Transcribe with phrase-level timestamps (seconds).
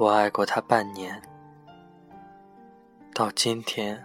[0.00, 1.20] 我爱过他半年，
[3.12, 4.02] 到今天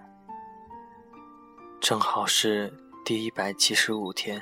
[1.80, 2.74] 正好是
[3.06, 4.42] 第一百七十五天。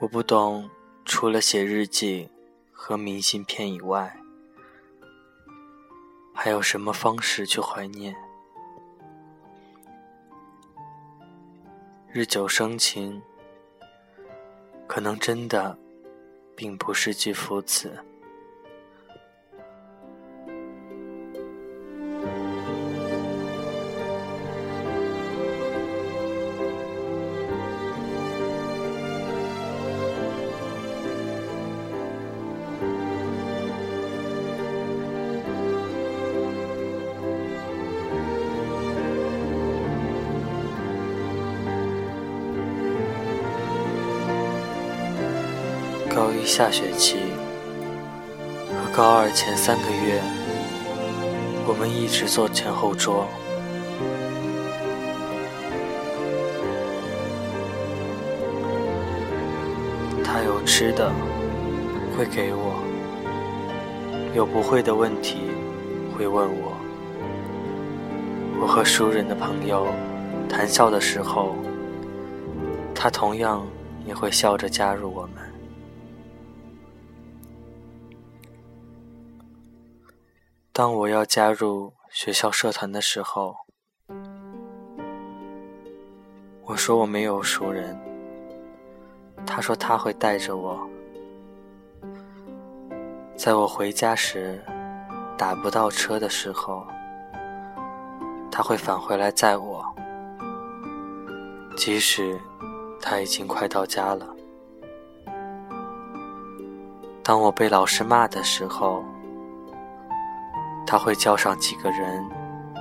[0.00, 0.68] 我不懂，
[1.04, 2.28] 除了写日记
[2.72, 4.18] 和明信片以外，
[6.34, 8.12] 还有什么方式去怀念？
[12.10, 13.22] 日久生情，
[14.88, 15.78] 可能真的
[16.56, 17.96] 并不是句副词。
[46.44, 47.16] 下学期
[48.68, 50.20] 和高二前三个月，
[51.66, 53.26] 我们一直坐前后桌。
[60.22, 61.10] 他有吃的
[62.16, 62.74] 会给我，
[64.34, 65.38] 有不会的问题
[66.16, 66.76] 会问我。
[68.60, 69.86] 我和熟人的朋友
[70.48, 71.54] 谈笑的时候，
[72.94, 73.66] 他同样
[74.06, 75.53] 也会笑着加入我们。
[80.76, 83.54] 当我要加入学校社团的时候，
[86.64, 87.96] 我说我没有熟人。
[89.46, 90.84] 他说他会带着我，
[93.36, 94.60] 在我回家时
[95.38, 96.84] 打不到车的时候，
[98.50, 99.94] 他会返回来载我，
[101.76, 102.36] 即使
[103.00, 104.26] 他已经快到家了。
[107.22, 109.04] 当我被老师骂的时候，
[110.86, 112.24] 他会叫上几个人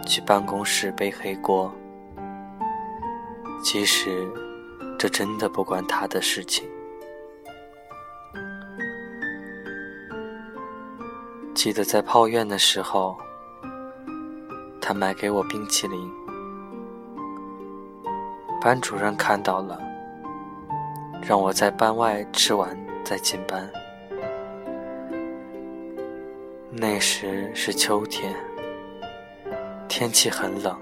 [0.05, 1.73] 去办公室背黑锅，
[3.63, 4.27] 即使
[4.99, 6.69] 这真的不关他的事情。
[11.55, 13.17] 记得在泡院的时候，
[14.81, 16.11] 他买给我冰淇淋，
[18.59, 19.79] 班主任看到了，
[21.21, 23.71] 让我在班外吃完再进班。
[26.75, 28.33] 那时是秋天，
[29.87, 30.75] 天气很冷，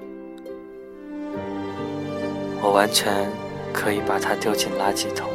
[2.62, 3.30] 我完全
[3.74, 5.30] 可以把它丢进垃圾桶。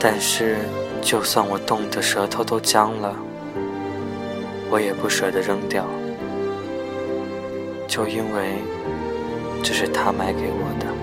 [0.00, 0.56] 但是，
[1.00, 3.14] 就算我冻得舌头都僵了，
[4.68, 5.86] 我也不舍得扔掉，
[7.86, 8.56] 就因为
[9.62, 10.93] 这是他买给我的。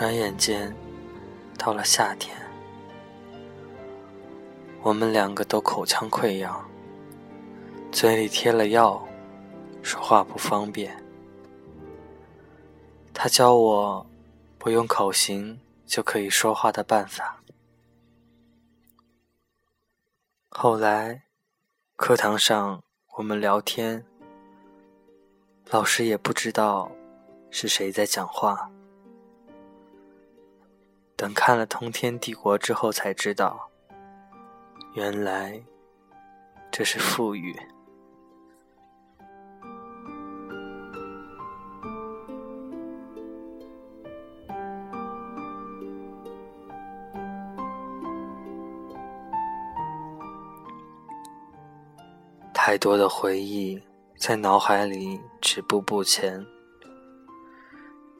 [0.00, 0.74] 转眼间，
[1.58, 2.34] 到了夏天，
[4.80, 6.66] 我们两个都口腔溃疡，
[7.92, 9.06] 嘴里贴了药，
[9.82, 10.96] 说话不方便。
[13.12, 14.06] 他教我
[14.56, 17.42] 不用口型就可以说话的办法。
[20.48, 21.24] 后来，
[21.96, 22.82] 课堂上
[23.18, 24.02] 我们聊天，
[25.68, 26.90] 老师也不知道
[27.50, 28.70] 是谁在讲话。
[31.20, 33.68] 等看了《通天帝国》之后，才知道，
[34.94, 35.62] 原来
[36.70, 37.54] 这是富裕。
[52.54, 53.78] 太多的回忆
[54.16, 56.42] 在脑海里止步不前，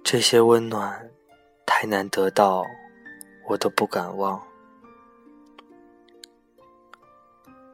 [0.04, 1.10] 这些温暖
[1.64, 2.62] 太难得到。
[3.50, 4.40] 我都不敢忘，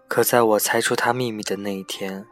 [0.08, 2.25] 可在我猜出他秘密的那一天，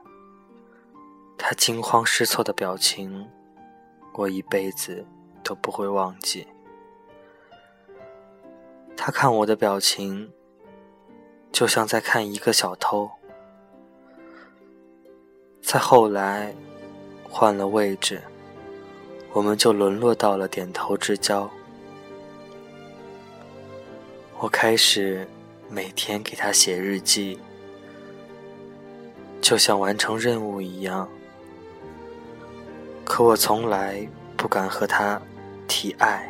[1.37, 3.29] 他惊慌失措的表情，
[4.15, 5.05] 我一辈子
[5.43, 6.49] 都不会忘记。
[8.97, 10.33] 他看我的表情，
[11.53, 13.11] 就像在看一个小偷。
[15.61, 16.55] 再后来，
[17.29, 18.23] 换了位置，
[19.35, 21.51] 我们就沦落到了点头之交。
[24.45, 25.27] 我开始
[25.71, 27.39] 每天给他写日记，
[29.41, 31.09] 就像完成任务一样。
[33.07, 34.07] 可我从来
[34.37, 35.19] 不敢和他
[35.67, 36.29] 提爱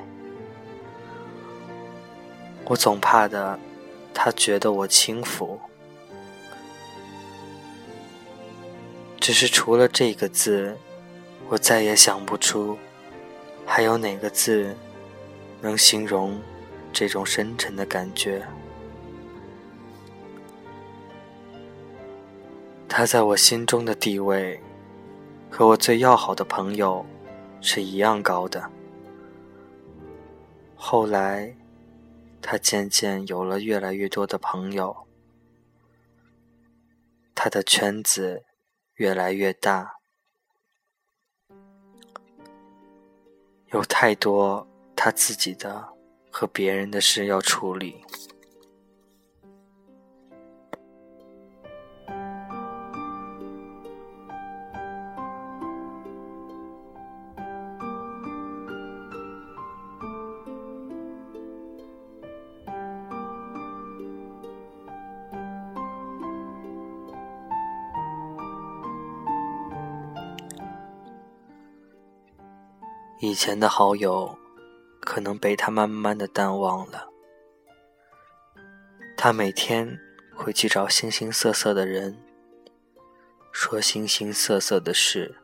[2.67, 3.59] 我总怕的，
[4.15, 5.59] 他觉得我轻浮。
[9.19, 10.77] 只是除了这个字，
[11.49, 12.79] 我再也想不出，
[13.67, 14.73] 还有哪个字
[15.61, 16.41] 能形容
[16.95, 18.47] 这种深沉的感觉。
[22.89, 24.63] 他在我心中的地位，
[25.51, 27.05] 和我最要好的朋友
[27.61, 28.71] 是一样高的。
[30.77, 31.57] 后来，
[32.41, 35.09] 他渐渐有了越来越多的朋友，
[37.35, 38.45] 他的圈子
[38.95, 39.97] 越来越大，
[43.73, 45.94] 有太多他自己的
[46.37, 47.95] 和别人的事要处理。
[73.21, 74.37] 以前的好友，
[75.15, 77.09] 可能被他慢慢的淡忘了。
[79.17, 79.97] 他每天
[80.35, 82.19] 会去找形形色色的人，
[83.53, 85.37] 说形形色色的事，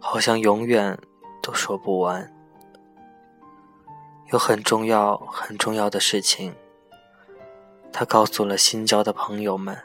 [0.00, 0.98] 好像永远
[1.40, 2.34] 都说不完。
[4.32, 6.52] 有很重要、很重要的事情，
[7.92, 9.78] 他告诉了新交的朋友们，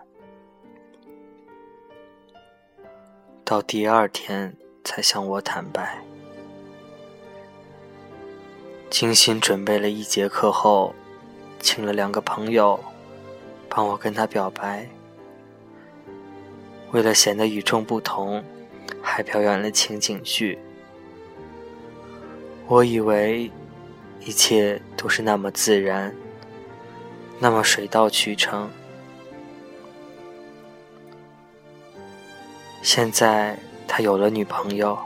[3.43, 6.03] 到第二天才向我坦白。
[8.97, 10.95] 精心准备了一节课后，
[11.59, 12.79] 请了两个朋友
[13.67, 14.87] 帮我跟他表白。
[16.93, 18.41] 为了显得与众不同，
[19.01, 20.57] 还表演了情景剧。
[22.67, 23.51] 我以为
[24.21, 26.15] 一切都是那么自然，
[27.37, 28.69] 那么水到渠成。
[32.81, 33.59] 现在
[33.89, 34.97] 他有了女朋友，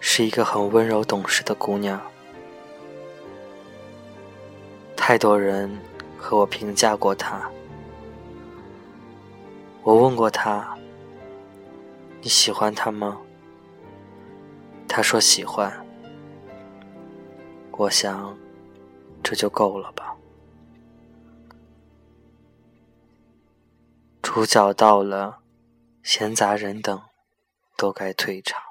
[0.00, 2.00] 是一个很温柔懂事的姑娘。
[5.04, 5.68] 太多人
[6.16, 7.50] 和我评价过他，
[9.82, 10.78] 我问过他
[12.22, 13.20] ：“你喜欢他吗？”
[14.86, 15.84] 他说喜欢。
[17.72, 18.38] 我想，
[19.24, 20.16] 这就够了吧。
[24.22, 25.40] 主角到了，
[26.04, 27.02] 闲杂人等
[27.76, 28.62] 都该退场。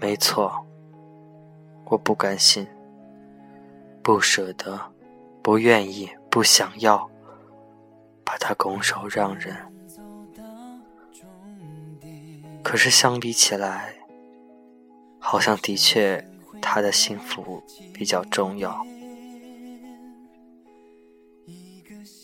[0.00, 0.66] 没错，
[1.84, 2.66] 我不甘心，
[4.02, 4.80] 不舍得，
[5.42, 7.08] 不愿意，不想要，
[8.24, 9.54] 把他拱手让人。
[12.62, 13.94] 可是相比起来，
[15.18, 16.26] 好像的确
[16.62, 18.82] 他的幸福比较重要，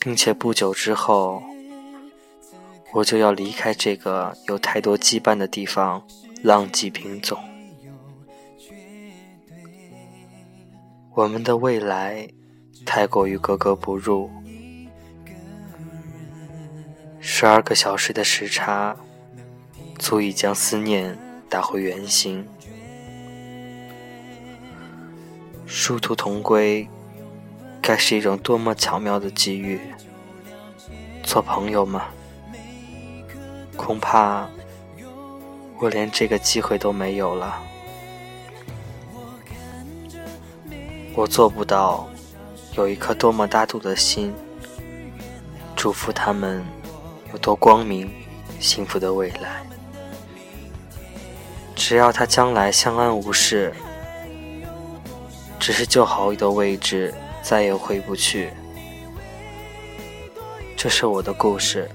[0.00, 1.42] 并且不久之后，
[2.95, 6.02] 我就要离开这个有太多羁绊的地方，
[6.42, 7.38] 浪迹萍踪。
[11.16, 12.28] 我们的未来
[12.85, 14.30] 太过于格格不入，
[17.20, 18.94] 十二个小时的时差
[19.99, 21.16] 足以将思念
[21.49, 22.46] 打回原形。
[25.64, 26.87] 殊途同归，
[27.80, 29.80] 该是一种多么巧妙的机遇！
[31.23, 32.08] 做朋友吗？
[33.75, 34.46] 恐怕
[35.78, 37.58] 我连这个机会都没有了。
[41.16, 42.06] 我做不到
[42.76, 44.35] 有一颗多么大度的心，
[45.75, 46.62] 祝福他们
[47.32, 48.11] 有多光明、
[48.61, 49.66] 幸福的未来。
[51.75, 53.73] 只要他将来相安无事，
[55.58, 58.50] 只是旧好友的位置再也回不去。
[60.76, 61.90] 这是我的故事，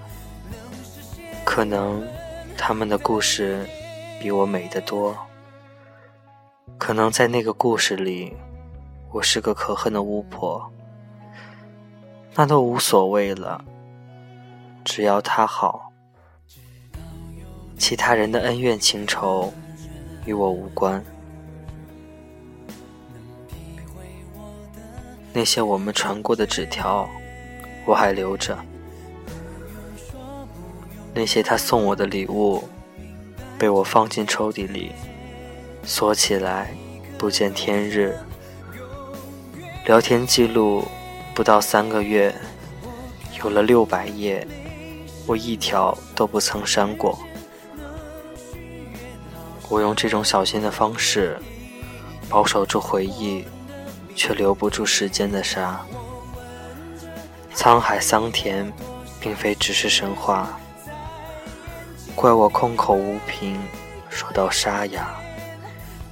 [1.46, 2.04] 可能
[2.58, 3.70] 他们的故事
[4.20, 5.16] 比我美得多，
[6.80, 8.36] 可能在那个故事里。
[9.14, 10.72] 我是个可恨的巫婆，
[12.34, 13.62] 那都无所谓了，
[14.86, 15.92] 只要他好，
[17.78, 19.52] 其他人的恩怨情仇
[20.26, 21.04] 与我无关。
[25.34, 27.06] 那些我们传过的纸条，
[27.86, 28.56] 我还留着；
[31.14, 32.64] 那些他送我的礼物，
[33.60, 34.94] 被我放进抽屉里，
[35.84, 36.74] 锁起来，
[37.18, 38.18] 不见天日。
[39.92, 40.88] 聊天记录
[41.36, 42.34] 不到三个月，
[43.44, 44.48] 有了六百页，
[45.28, 47.20] 我一条都不曾删过。
[49.68, 51.38] 我用这种小心的方式
[52.30, 53.44] 保守住回忆，
[54.16, 55.86] 却留不住时间的沙。
[57.54, 58.72] 沧海桑田，
[59.20, 60.58] 并非只是神话。
[62.16, 63.60] 怪我空口无凭，
[64.10, 65.14] 说到沙哑，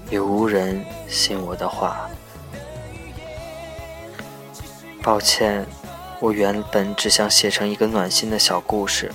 [0.09, 2.09] 也无人信我的话。
[5.09, 5.65] 抱歉，
[6.19, 9.11] 我原本只想写成一个暖心的小故事，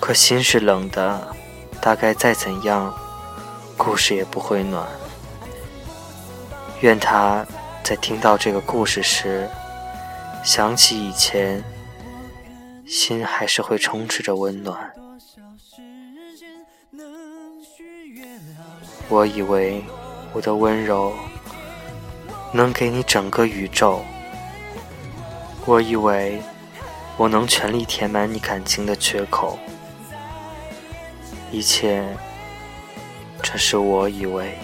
[0.00, 1.28] 可心是冷的。
[1.80, 2.92] 大概再怎样，
[3.76, 4.84] 故事也不会暖。
[6.80, 7.46] 愿他
[7.84, 9.48] 在听到这个故事时，
[10.42, 11.62] 想起以前，
[12.84, 14.92] 心还是会充斥着温暖。
[19.08, 19.84] 我以为
[20.32, 21.14] 我的温柔
[22.52, 24.04] 能给你整个宇宙，
[25.64, 26.42] 我以为
[27.16, 29.58] 我能全力填满你感情的缺口。
[31.50, 32.04] 一切，
[33.42, 34.58] 这是我以为。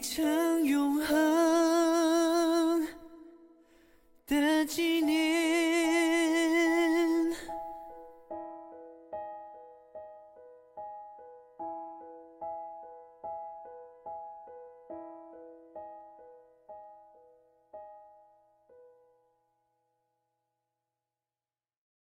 [0.00, 2.88] 成永恒
[4.26, 5.27] 的纪念。